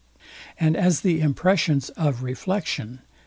[0.59, 3.07] And as the impressions of reflexion, viz.